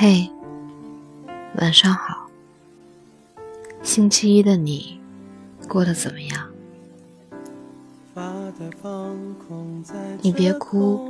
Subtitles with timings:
[0.00, 0.30] 嘿
[1.56, 2.28] 晚上好。
[3.82, 5.00] 星期一的你
[5.66, 6.48] 过得怎么样？
[10.22, 11.00] 你别哭，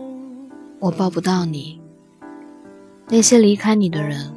[0.78, 1.78] 我抱不到你。
[3.08, 4.32] 那些离开你的人，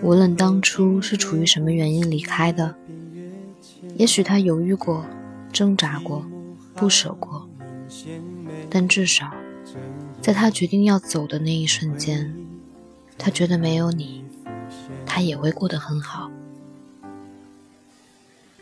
[0.00, 2.76] 无论当初是出于什么原因离开的，
[3.96, 5.04] 也许他犹豫过、
[5.52, 6.24] 挣扎过、
[6.76, 7.48] 不舍过，
[8.70, 9.28] 但至少
[10.20, 12.32] 在他决定要走的那一瞬间，
[13.18, 14.24] 他觉得没有你，
[15.04, 16.30] 他也会过得很好。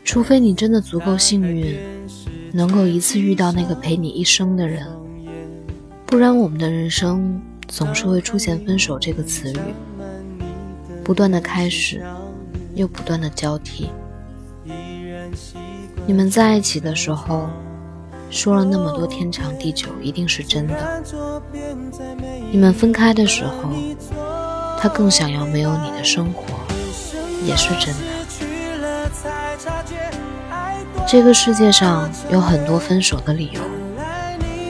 [0.02, 1.76] 除非你真的足够幸运，
[2.52, 4.86] 能够一次遇到那个陪你一生的人，
[6.06, 9.58] 不然我们的人生总是会出现“分手”这个词语，
[11.04, 12.02] 不断的开始，
[12.74, 13.90] 又不断的交替。
[16.06, 17.50] 你们在一起的时候，
[18.30, 21.02] 说了那么多天长地久，一定是真的。
[22.52, 23.70] 你们分开的时候，
[24.78, 26.42] 他更想要没有你的生活，
[27.44, 28.00] 也是真的。
[31.06, 33.60] 这个世界上有很多分手的理由，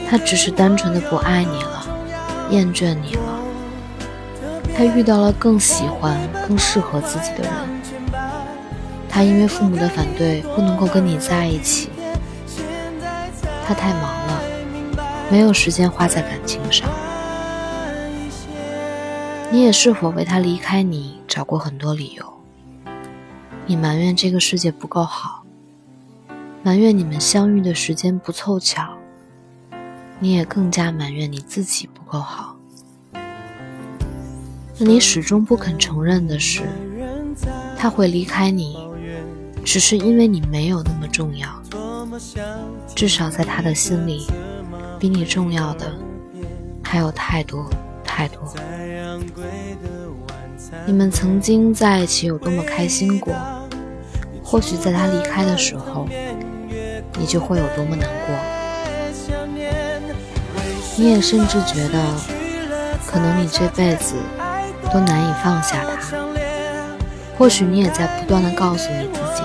[0.09, 1.85] 他只是单纯的不爱你了，
[2.49, 3.21] 厌倦你了，
[4.75, 7.51] 他遇到了更喜欢、更适合自己的人，
[9.09, 11.89] 他因为父母的反对不能够跟你在一起，
[13.67, 14.41] 他太忙了，
[15.29, 16.87] 没有时间花在感情上。
[19.49, 22.33] 你也是否为他离开你找过很多理由？
[23.65, 25.45] 你埋怨这个世界不够好，
[26.63, 28.97] 埋怨你们相遇的时间不凑巧，
[30.19, 32.57] 你也更加埋怨你自己不够好。
[33.13, 36.63] 那你始终不肯承认的是，
[37.77, 38.77] 他会离开你，
[39.63, 41.49] 只是因为你没有那么重要。
[42.93, 44.27] 至少在他的心里，
[44.99, 45.93] 比你重要的
[46.83, 47.65] 还有太多
[48.17, 48.41] 太多。
[50.87, 53.31] 你们曾经在一起有多么开心过？
[54.43, 56.07] 或许在他离开的时候，
[57.19, 58.35] 你就会有多么难过。
[60.95, 62.01] 你也甚至觉得，
[63.05, 64.15] 可能你这辈子
[64.91, 66.17] 都难以放下他。
[67.37, 69.43] 或许你也在不断的告诉你自己，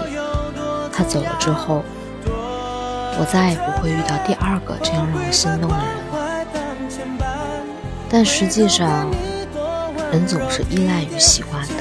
[0.91, 1.83] 他走了之后，
[2.25, 6.12] 我再也不会遇到第二个这样让我心动的人。
[8.13, 9.11] 但实际上，
[10.13, 11.75] 人总是依赖于喜欢的。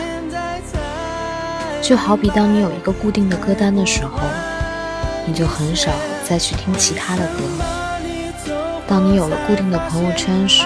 [1.82, 4.22] 就好比当你有一个固定的歌单的时候，
[5.26, 5.92] 你就很少
[6.24, 7.44] 再去听其他的歌；
[8.88, 10.64] 当你有了固定的朋友圈时，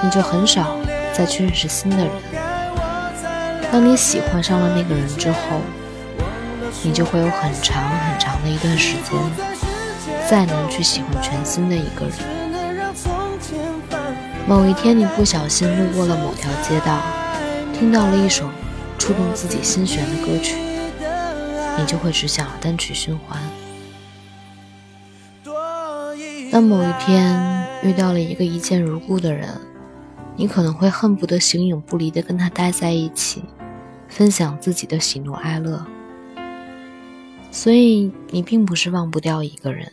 [0.00, 0.76] 你就很少
[1.12, 2.10] 再去认识新的人；
[3.72, 5.38] 当你喜欢上了那个人之后，
[6.84, 9.18] 你就会有很长很长的一段时间，
[10.30, 12.41] 再能去喜欢全新的一个人。
[14.48, 17.00] 某一天，你不小心路过了某条街道，
[17.72, 18.48] 听到了一首。
[18.98, 20.54] 触动自己心弦的歌曲，
[21.76, 23.42] 你就会只想单曲循环。
[26.52, 29.60] 当某一天遇到了一个一见如故的人，
[30.36, 33.42] 你可能会恨不得形影不离的跟他待在一起，
[34.06, 35.84] 分享自己的喜怒哀乐。
[37.50, 39.90] 所以，你并不是忘不掉一个人，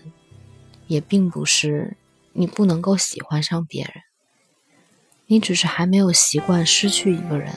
[0.85, 1.97] 也并不是
[2.33, 3.93] 你不能够喜欢上别人，
[5.31, 7.53] 你只是还没有习惯失去一个人。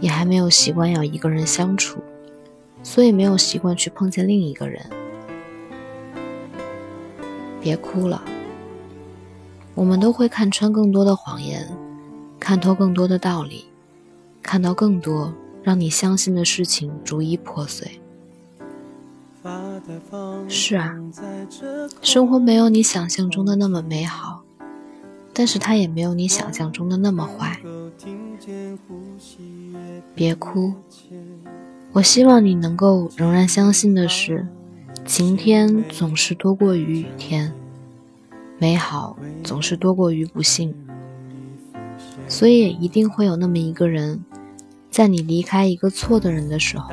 [0.00, 1.98] 也还没有习惯要一个人相处，
[2.82, 4.84] 所以没有习惯去碰见另一个人。
[7.60, 8.22] 别哭了，
[9.74, 11.66] 我们都会看穿更多的谎言，
[12.38, 13.64] 看透更多的道理，
[14.42, 15.32] 看到更多
[15.62, 18.00] 让你相信的事情逐一破碎。
[20.48, 20.94] 是啊，
[22.02, 24.43] 生活没有你想象中的那么美好，
[25.34, 27.58] 但是他也没有你想象中的那么坏。
[30.14, 30.72] 别哭，
[31.92, 34.46] 我希望你能够仍然相信的是，
[35.04, 37.52] 晴天总是多过于雨天，
[38.58, 40.72] 美好总是多过于不幸，
[42.28, 44.24] 所以也一定会有那么一个人，
[44.88, 46.90] 在你离开一个错的人的时候，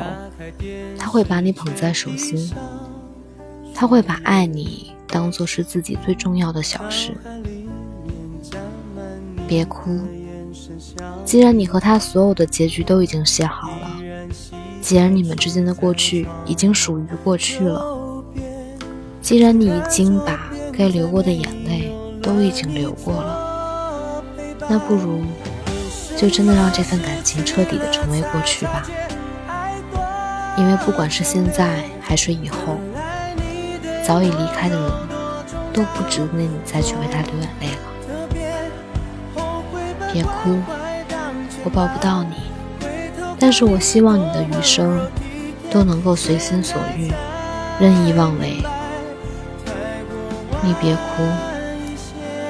[0.97, 2.51] 他会把你捧在手心，
[3.75, 7.15] 他会把爱你当做是自己最重要的小事。
[9.51, 9.99] 别哭。
[11.25, 13.91] 既然你和他所有的结局都已经写好了，
[14.81, 18.23] 既然你们之间的过去已经属于过去了，
[19.21, 21.93] 既然你已经把该流过的眼泪
[22.23, 24.23] 都已经流过了，
[24.69, 25.19] 那不如
[26.15, 28.87] 就真的让这份感情彻底的成为过去吧。
[30.57, 32.79] 因为不管是现在还是以后，
[34.01, 34.91] 早已离开的人
[35.73, 37.90] 都不值得你再去为他流眼泪了。
[40.13, 40.59] 别哭，
[41.63, 42.35] 我抱不到你，
[43.39, 45.09] 但是我希望你的余生
[45.71, 47.11] 都能够随心所欲，
[47.79, 48.57] 任意妄为。
[50.63, 51.23] 你别哭，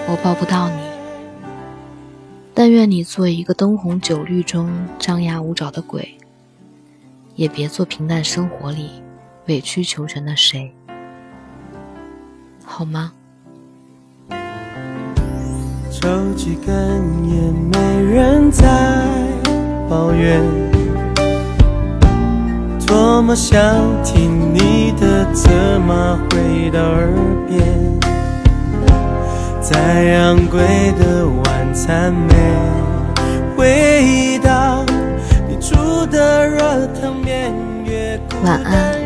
[0.07, 0.81] 我抱不到你。
[2.53, 4.69] 但愿你做一个灯红酒绿中
[4.99, 6.17] 张牙舞爪的鬼，
[7.35, 9.01] 也别做平淡生活里
[9.45, 10.73] 委曲求全的谁，
[12.65, 13.13] 好吗？
[16.01, 16.73] 抽几根
[17.29, 18.65] 烟，没人在
[19.87, 20.41] 抱怨。
[22.87, 23.61] 多么想
[24.03, 25.49] 听你的责
[25.79, 27.07] 骂回到耳
[27.47, 27.61] 边，
[29.61, 29.77] 再
[30.15, 32.33] 昂贵的晚餐没
[33.55, 34.83] 味道，
[35.47, 37.53] 你煮的热汤面
[37.85, 38.99] 越晚安，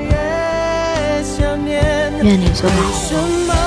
[2.24, 3.65] 愿你做个好。